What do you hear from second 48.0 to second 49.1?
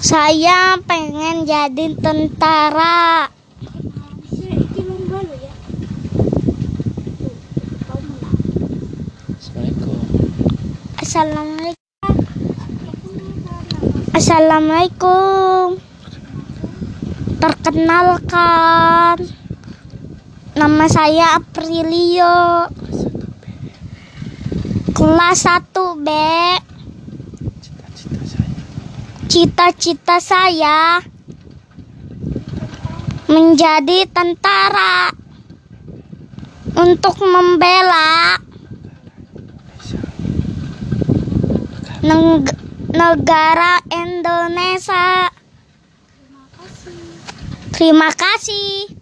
kasih.